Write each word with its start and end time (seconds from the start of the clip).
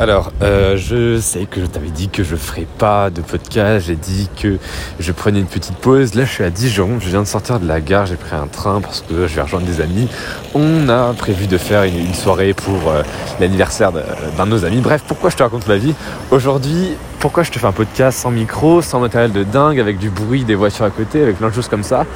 Alors, 0.00 0.32
euh, 0.40 0.78
je 0.78 1.20
sais 1.20 1.44
que 1.44 1.60
je 1.60 1.66
t'avais 1.66 1.90
dit 1.90 2.08
que 2.08 2.24
je 2.24 2.34
ferais 2.34 2.66
pas 2.78 3.10
de 3.10 3.20
podcast, 3.20 3.86
j'ai 3.86 3.96
dit 3.96 4.30
que 4.40 4.56
je 4.98 5.12
prenais 5.12 5.40
une 5.40 5.46
petite 5.46 5.76
pause. 5.76 6.14
Là, 6.14 6.24
je 6.24 6.30
suis 6.30 6.42
à 6.42 6.48
Dijon, 6.48 6.98
je 6.98 7.10
viens 7.10 7.20
de 7.20 7.26
sortir 7.26 7.60
de 7.60 7.68
la 7.68 7.82
gare, 7.82 8.06
j'ai 8.06 8.16
pris 8.16 8.34
un 8.34 8.46
train 8.46 8.80
parce 8.80 9.02
que 9.02 9.26
je 9.26 9.34
vais 9.34 9.42
rejoindre 9.42 9.66
des 9.66 9.82
amis. 9.82 10.08
On 10.54 10.88
a 10.88 11.12
prévu 11.12 11.46
de 11.48 11.58
faire 11.58 11.82
une, 11.82 12.14
soirée 12.14 12.54
pour 12.54 12.88
euh, 12.88 13.02
l'anniversaire 13.40 13.92
d'un 13.92 14.46
de 14.46 14.50
nos 14.50 14.64
amis. 14.64 14.80
Bref, 14.80 15.04
pourquoi 15.06 15.28
je 15.28 15.36
te 15.36 15.42
raconte 15.42 15.68
ma 15.68 15.76
vie 15.76 15.92
Aujourd'hui, 16.30 16.94
pourquoi 17.18 17.42
je 17.42 17.50
te 17.50 17.58
fais 17.58 17.66
un 17.66 17.72
podcast 17.72 18.20
sans 18.20 18.30
micro, 18.30 18.80
sans 18.80 19.00
matériel 19.00 19.32
de 19.32 19.44
dingue, 19.44 19.78
avec 19.78 19.98
du 19.98 20.08
bruit, 20.08 20.44
des 20.44 20.54
voitures 20.54 20.86
à 20.86 20.90
côté, 20.90 21.22
avec 21.22 21.36
plein 21.36 21.50
de 21.50 21.54
choses 21.54 21.68
comme 21.68 21.84
ça? 21.84 22.06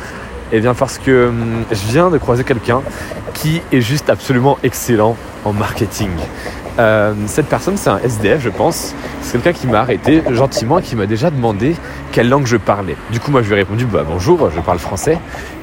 Eh 0.52 0.60
bien, 0.60 0.72
parce 0.72 0.96
que 0.96 1.28
hum, 1.28 1.64
je 1.70 1.92
viens 1.92 2.08
de 2.08 2.16
croiser 2.16 2.44
quelqu'un 2.44 2.80
qui 3.34 3.60
est 3.72 3.82
juste 3.82 4.08
absolument 4.08 4.56
excellent 4.62 5.18
en 5.44 5.52
marketing. 5.52 6.08
Euh, 6.78 7.14
cette 7.26 7.46
personne, 7.46 7.76
c'est 7.76 7.90
un 7.90 7.98
SDF, 7.98 8.42
je 8.42 8.48
pense. 8.48 8.94
C'est 9.22 9.40
quelqu'un 9.40 9.58
qui 9.58 9.66
m'a 9.66 9.80
arrêté 9.80 10.22
gentiment 10.30 10.78
et 10.78 10.82
qui 10.82 10.96
m'a 10.96 11.06
déjà 11.06 11.30
demandé 11.30 11.76
quelle 12.12 12.28
langue 12.28 12.46
je 12.46 12.56
parlais. 12.56 12.96
Du 13.10 13.20
coup, 13.20 13.30
moi, 13.30 13.42
je 13.42 13.48
lui 13.48 13.54
ai 13.54 13.58
répondu 13.58 13.86
bah, 13.86 14.04
bonjour, 14.06 14.50
je 14.50 14.60
parle 14.60 14.78
français. 14.78 15.18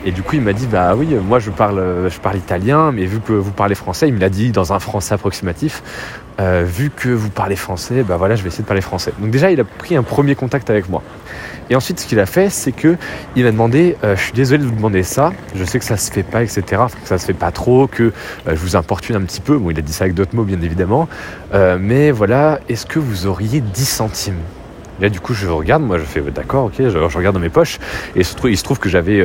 Et 0.05 0.11
du 0.11 0.23
coup, 0.23 0.35
il 0.35 0.41
m'a 0.41 0.53
dit 0.53 0.67
bah 0.67 0.95
oui, 0.95 1.07
moi, 1.27 1.39
je 1.39 1.51
parle, 1.51 2.09
je 2.09 2.19
parle 2.19 2.37
italien, 2.37 2.91
mais 2.91 3.05
vu 3.05 3.19
que 3.19 3.33
vous 3.33 3.51
parlez 3.51 3.75
français, 3.75 4.07
il 4.07 4.13
me 4.13 4.19
l'a 4.19 4.29
dit 4.29 4.51
dans 4.51 4.73
un 4.73 4.79
français 4.79 5.13
approximatif. 5.13 5.83
Euh, 6.41 6.63
vu 6.65 6.89
que 6.89 7.09
vous 7.09 7.29
parlez 7.29 7.55
français, 7.55 8.03
bah 8.03 8.17
voilà, 8.17 8.35
je 8.35 8.41
vais 8.41 8.47
essayer 8.47 8.63
de 8.63 8.67
parler 8.67 8.81
français. 8.81 9.13
Donc 9.19 9.29
déjà, 9.29 9.51
il 9.51 9.59
a 9.59 9.63
pris 9.63 9.95
un 9.95 10.01
premier 10.01 10.33
contact 10.33 10.69
avec 10.69 10.89
moi. 10.89 11.03
Et 11.69 11.75
ensuite, 11.75 11.99
ce 11.99 12.07
qu'il 12.07 12.19
a 12.19 12.25
fait, 12.25 12.49
c'est 12.49 12.71
que 12.71 12.97
il 13.35 13.43
m'a 13.43 13.51
demandé, 13.51 13.95
euh, 14.03 14.15
je 14.15 14.23
suis 14.23 14.33
désolé 14.33 14.63
de 14.63 14.67
vous 14.67 14.75
demander 14.75 15.03
ça, 15.03 15.31
je 15.55 15.63
sais 15.63 15.77
que 15.77 15.85
ça 15.85 15.97
se 15.97 16.11
fait 16.11 16.23
pas, 16.23 16.41
etc. 16.41 16.63
Que 17.01 17.07
ça 17.07 17.19
se 17.19 17.25
fait 17.25 17.33
pas 17.33 17.51
trop, 17.51 17.87
que 17.87 18.03
euh, 18.03 18.11
je 18.47 18.55
vous 18.55 18.75
importune 18.75 19.15
un 19.15 19.21
petit 19.21 19.41
peu. 19.41 19.57
Bon, 19.57 19.69
il 19.69 19.77
a 19.77 19.81
dit 19.81 19.93
ça 19.93 20.05
avec 20.05 20.15
d'autres 20.15 20.35
mots, 20.35 20.43
bien 20.43 20.61
évidemment. 20.61 21.07
mais 21.79 22.11
voilà, 22.11 22.59
est-ce 22.69 22.85
que 22.85 22.99
vous 22.99 23.27
auriez 23.27 23.61
10 23.61 23.85
centimes? 23.85 24.39
Là, 25.01 25.09
du 25.09 25.19
coup, 25.19 25.33
je 25.33 25.47
regarde, 25.47 25.83
moi, 25.83 25.97
je 25.97 26.03
fais 26.03 26.21
d'accord, 26.21 26.65
ok, 26.65 26.75
je, 26.77 27.17
regarde 27.17 27.35
dans 27.35 27.41
mes 27.41 27.49
poches, 27.49 27.79
et 28.15 28.19
il 28.19 28.57
se 28.57 28.63
trouve, 28.63 28.79
que 28.79 28.87
j'avais 28.87 29.23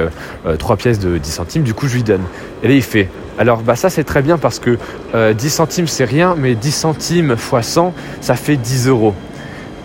trois 0.59 0.77
pièces 0.77 0.99
de 0.99 1.19
10 1.19 1.31
centimes, 1.31 1.63
du 1.63 1.75
coup, 1.75 1.87
je 1.87 1.97
lui 1.97 2.03
donne. 2.03 2.23
Et 2.63 2.69
là, 2.69 2.75
il 2.75 2.83
fait, 2.83 3.09
alors 3.39 3.59
bah 3.59 3.77
ça 3.77 3.91
c'est 3.91 4.05
très 4.05 4.23
bien 4.23 4.39
parce 4.39 4.59
que 4.59 4.71
10 4.71 4.79
euh, 5.15 5.35
centimes 5.35 5.87
c'est 5.87 6.05
rien, 6.05 6.35
mais 6.39 6.55
10 6.55 6.71
centimes 6.73 7.37
x 7.37 7.67
100 7.67 7.95
ça 8.21 8.35
fait 8.35 8.57
10 8.57 8.89
euros. 8.89 9.15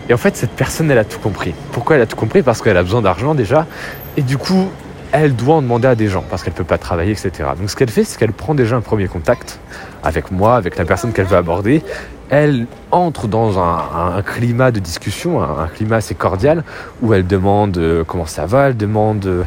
Et 0.09 0.13
en 0.13 0.17
fait 0.17 0.37
cette 0.37 0.51
personne 0.51 0.89
elle 0.89 0.97
a 0.97 1.03
tout 1.03 1.19
compris. 1.19 1.53
Pourquoi 1.71 1.97
elle 1.97 2.01
a 2.01 2.05
tout 2.05 2.15
compris? 2.15 2.43
Parce 2.43 2.61
qu'elle 2.61 2.77
a 2.77 2.83
besoin 2.83 3.01
d'argent 3.01 3.35
déjà. 3.35 3.67
Et 4.15 4.21
du 4.21 4.37
coup 4.37 4.69
elle 5.11 5.35
doit 5.35 5.55
en 5.55 5.61
demander 5.61 5.87
à 5.87 5.95
des 5.95 6.07
gens 6.07 6.23
parce 6.29 6.43
qu'elle 6.43 6.53
ne 6.53 6.57
peut 6.57 6.63
pas 6.63 6.77
travailler, 6.77 7.11
etc. 7.11 7.31
Donc 7.57 7.69
ce 7.69 7.75
qu'elle 7.75 7.89
fait 7.89 8.03
c'est 8.03 8.17
qu'elle 8.17 8.33
prend 8.33 8.55
déjà 8.55 8.75
un 8.75 8.81
premier 8.81 9.07
contact 9.07 9.59
avec 10.03 10.31
moi, 10.31 10.55
avec 10.55 10.77
la 10.77 10.85
personne 10.85 11.13
qu'elle 11.13 11.25
veut 11.25 11.37
aborder. 11.37 11.83
Elle 12.29 12.65
entre 12.91 13.27
dans 13.27 13.59
un, 13.59 14.21
climat 14.21 14.71
de 14.71 14.79
discussion, 14.79 15.41
un, 15.41 15.67
climat 15.67 15.97
assez 15.97 16.15
cordial, 16.15 16.63
où 17.01 17.13
elle 17.13 17.27
demande 17.27 17.77
euh, 17.77 18.05
comment 18.05 18.25
ça 18.25 18.45
va, 18.45 18.69
elle 18.69 18.77
demande 18.77 19.25
euh, 19.25 19.43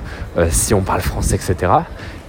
si 0.51 0.75
on 0.75 0.83
parle 0.83 1.01
français, 1.01 1.37
etc. 1.37 1.73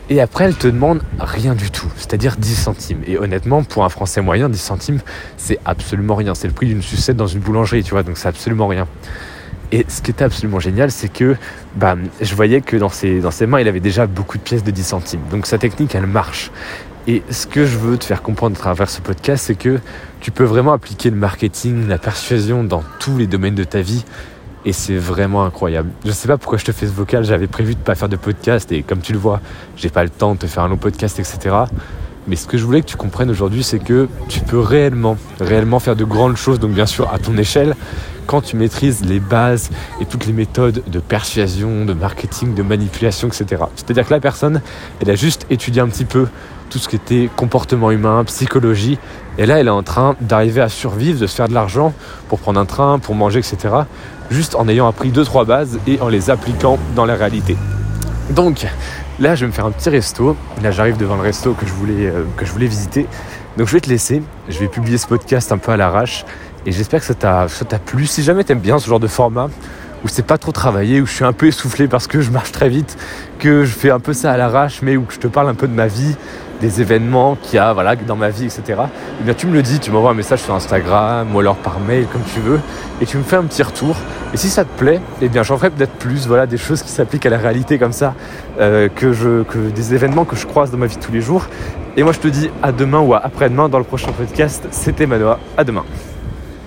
Et 0.10 0.22
après, 0.22 0.46
elle 0.46 0.56
te 0.56 0.68
demande 0.68 1.02
rien 1.20 1.56
du 1.56 1.72
tout, 1.72 1.92
c'est-à-dire 1.98 2.36
10 2.38 2.56
centimes. 2.56 3.02
Et 3.08 3.18
honnêtement, 3.18 3.64
pour 3.64 3.84
un 3.84 3.90
Français 3.90 4.22
moyen, 4.22 4.50
10 4.50 4.58
centimes, 4.58 5.00
c'est 5.36 5.60
absolument 5.66 6.16
rien. 6.16 6.36
C'est 6.36 6.48
le 6.48 6.54
prix 6.54 6.68
d'une 6.68 6.84
sucette 6.84 7.18
dans 7.18 7.28
une 7.28 7.40
boulangerie, 7.40 7.84
tu 7.84 7.92
vois, 7.92 8.04
donc 8.04 8.18
c'est 8.18 8.28
absolument 8.28 8.68
rien. 8.68 8.88
Et 9.76 9.86
ce 9.90 10.02
qui 10.02 10.12
était 10.12 10.24
absolument 10.24 10.62
génial, 10.62 10.90
c'est 10.90 11.10
que 11.10 11.36
bah, 11.76 11.98
je 12.22 12.34
voyais 12.34 12.62
que 12.62 12.78
dans 12.78 12.88
ses, 12.88 13.20
mains, 13.46 13.60
il 13.60 13.68
avait 13.68 13.82
déjà 13.82 14.08
beaucoup 14.08 14.38
de 14.38 14.42
pièces 14.42 14.64
de 14.64 14.72
10 14.72 14.84
centimes. 14.84 15.20
Donc 15.30 15.46
sa 15.46 15.58
technique, 15.58 15.94
elle 15.96 16.08
marche. 16.08 16.50
Et 17.08 17.24
ce 17.30 17.46
que 17.46 17.66
je 17.66 17.78
veux 17.78 17.98
te 17.98 18.06
faire 18.06 18.22
comprendre 18.22 18.56
à 18.56 18.60
travers 18.60 18.90
ce 18.90 19.02
podcast, 19.02 19.48
c'est 19.48 19.56
que 19.56 19.82
tu 20.22 20.32
peux 20.32 20.46
vraiment 20.46 20.72
appliquer 20.72 21.10
le 21.10 21.18
marketing, 21.18 21.90
la 21.90 21.98
persuasion 21.98 22.64
dans 22.64 22.86
tous 23.02 23.18
les 23.18 23.28
domaines 23.28 23.56
de 23.56 23.66
ta 23.66 23.82
vie 23.82 24.06
et 24.64 24.72
c'est 24.72 24.96
vraiment 24.96 25.44
incroyable. 25.44 25.90
Je 26.06 26.12
sais 26.12 26.30
pas 26.30 26.38
pourquoi 26.38 26.58
je 26.58 26.64
te 26.64 26.72
fais 26.72 26.86
ce 26.88 26.94
vocal, 26.94 27.26
j'avais 27.26 27.48
prévu 27.48 27.76
de 27.76 27.80
pas 27.80 27.96
faire 27.96 28.08
de 28.08 28.16
podcast 28.16 28.72
et 28.72 28.82
comme 28.82 29.02
tu 29.02 29.12
le 29.12 29.20
vois, 29.20 29.42
j'ai 29.76 29.90
pas 29.90 30.06
le 30.06 30.10
temps 30.10 30.36
de 30.36 30.40
te 30.40 30.48
faire 30.48 30.64
un 30.64 30.70
long 30.70 30.78
podcast, 30.78 31.20
etc. 31.20 31.54
Mais 32.28 32.36
ce 32.36 32.48
que 32.48 32.58
je 32.58 32.66
voulais 32.66 32.82
que 32.82 32.88
tu 32.88 32.98
comprennes 32.98 33.30
aujourd'hui, 33.30 33.64
c'est 33.64 33.80
que 33.80 34.08
tu 34.28 34.40
peux 34.40 34.60
réellement, 34.60 35.18
réellement 35.40 35.80
faire 35.80 35.96
de 35.96 36.04
grandes 36.04 36.38
choses, 36.38 36.60
donc 36.60 36.72
bien 36.72 36.86
sûr 36.86 37.12
à 37.14 37.20
ton 37.20 37.38
échelle, 37.38 37.76
quand 38.26 38.42
tu 38.42 38.56
maîtrises 38.56 39.06
les 39.06 39.20
bases 39.20 39.70
et 40.02 40.06
toutes 40.06 40.26
les 40.26 40.34
méthodes 40.34 40.82
de 40.88 41.00
persuasion, 41.00 41.86
de 41.86 41.94
marketing, 41.94 42.56
de 42.56 42.64
manipulation, 42.64 43.28
etc. 43.28 43.64
C'est-à-dire 43.76 44.08
que 44.08 44.14
la 44.14 44.20
personne, 44.20 44.62
elle 45.00 45.12
a 45.12 45.16
juste 45.16 45.46
étudié 45.50 45.82
un 45.82 45.88
petit 45.88 46.06
peu 46.06 46.28
tout 46.72 46.80
ce 46.80 46.90
qui 46.90 46.96
était 46.96 47.30
comportement 47.36 47.92
humain, 47.92 48.24
psychologie, 48.26 48.98
et 49.38 49.46
là 49.46 49.60
elle 49.60 49.68
est 49.68 49.72
en 49.72 49.84
train 49.84 50.16
d'arriver 50.20 50.62
à 50.62 50.70
survivre, 50.70 51.20
de 51.20 51.28
se 51.28 51.36
faire 51.36 51.48
de 51.48 51.54
l'argent 51.54 51.94
pour 52.28 52.40
prendre 52.40 52.60
un 52.60 52.66
train, 52.66 52.98
pour 52.98 53.14
manger, 53.14 53.40
etc 53.40 53.84
juste 54.30 54.56
en 54.56 54.68
ayant 54.68 54.88
appris 54.88 55.10
deux 55.10 55.24
trois 55.24 55.46
bases 55.46 55.80
et 55.88 56.00
en 56.02 56.10
les 56.10 56.30
appliquant 56.30 56.78
dans 56.96 57.06
la 57.06 57.16
réalité. 57.16 57.56
Donc 58.32 58.66
là, 59.20 59.36
je 59.36 59.42
vais 59.42 59.48
me 59.48 59.52
faire 59.52 59.66
un 59.66 59.72
petit 59.72 59.90
resto. 59.90 60.36
Là, 60.62 60.72
j'arrive 60.72 60.98
devant 60.98 61.16
le 61.16 61.22
resto 61.22 61.54
que 61.54 61.66
je 61.66 61.74
voulais 61.74 62.08
euh, 62.08 62.24
que 62.38 62.46
je 62.46 62.52
voulais 62.52 62.68
visiter. 62.68 63.08
Donc 63.58 63.68
je 63.68 63.74
vais 63.74 63.82
te 63.82 63.90
laisser. 63.90 64.22
Je 64.50 64.60
vais 64.60 64.68
publier 64.68 64.98
ce 64.98 65.08
podcast 65.08 65.52
un 65.52 65.58
peu 65.58 65.72
à 65.72 65.78
l'arrache 65.78 66.26
et 66.66 66.72
j'espère 66.72 67.00
que 67.00 67.06
ça 67.06 67.14
t'a 67.14 67.80
plu. 67.80 68.06
Si 68.06 68.24
jamais 68.24 68.44
t'aimes 68.44 68.60
bien 68.60 68.80
ce 68.80 68.88
genre 68.88 69.00
de 69.00 69.08
format 69.08 69.50
où 70.04 70.08
c'est 70.08 70.26
pas 70.26 70.38
trop 70.38 70.52
travaillé, 70.52 71.02
où 71.02 71.08
je 71.08 71.14
suis 71.14 71.26
un 71.26 71.34
peu 71.34 71.48
essoufflé 71.48 71.88
parce 71.88 72.06
que 72.06 72.22
je 72.22 72.30
marche 72.30 72.52
très 72.52 72.70
vite, 72.70 72.96
que 73.40 73.66
je 73.66 73.74
fais 73.74 73.90
un 73.90 74.00
peu 74.00 74.14
ça 74.14 74.32
à 74.32 74.38
l'arrache, 74.38 74.82
mais 74.84 74.98
où 74.98 75.06
je 75.10 75.18
te 75.18 75.28
parle 75.28 75.50
un 75.50 75.56
peu 75.56 75.68
de 75.68 75.74
ma 75.74 75.88
vie, 75.88 76.16
des 76.62 76.82
événements 76.82 77.38
qu'il 77.42 77.56
y 77.56 77.60
a 77.60 77.74
voilà, 77.74 77.96
dans 77.96 78.16
ma 78.16 78.30
vie, 78.30 78.46
etc. 78.46 78.82
Eh 79.20 79.24
bien, 79.24 79.34
tu 79.34 79.48
me 79.48 79.54
le 79.54 79.62
dis, 79.62 79.80
tu 79.80 79.92
m'envoies 79.92 80.12
un 80.12 80.16
message 80.16 80.40
sur 80.40 80.54
Instagram 80.54 81.36
ou 81.36 81.40
alors 81.40 81.56
par 81.56 81.80
mail, 81.80 82.08
comme 82.12 82.24
tu 82.34 82.40
veux, 82.40 82.60
et 83.02 83.06
tu 83.06 83.18
me 83.18 83.24
fais 83.24 83.36
un 83.36 83.44
petit 83.44 83.64
retour. 83.64 83.96
Et 84.34 84.38
si 84.38 84.50
ça 84.50 84.64
te 84.64 84.78
plaît, 84.78 85.00
eh 85.22 85.30
bien, 85.30 85.44
j'en 85.44 85.58
ferai 85.58 85.70
peut-être 85.70 85.94
plus, 85.94 86.28
voilà, 86.28 86.46
des 86.46 86.58
choses 86.58 86.82
qui 86.82 86.90
s'appliquent 86.90 87.26
à 87.26 87.30
la 87.30 87.38
réalité 87.38 87.78
comme 87.78 87.94
ça, 87.94 88.14
euh, 88.60 88.90
que, 88.94 89.14
je, 89.14 89.44
que 89.44 89.58
des 89.58 89.94
événements 89.94 90.26
que 90.26 90.36
je 90.36 90.46
croise 90.46 90.72
dans 90.72 90.78
ma 90.78 90.88
vie 90.88 90.98
tous 90.98 91.12
les 91.12 91.22
jours. 91.22 91.48
Et 91.98 92.04
moi, 92.04 92.12
je 92.12 92.20
te 92.20 92.28
dis 92.28 92.50
à 92.62 92.72
demain 92.72 93.00
ou 93.00 93.14
à 93.14 93.20
après-demain 93.20 93.70
dans 93.70 93.80
le 93.80 93.86
prochain 93.86 94.12
podcast. 94.12 94.68
C'était 94.72 95.06
Manoa. 95.06 95.40
À 95.58 95.64
demain. 95.64 95.84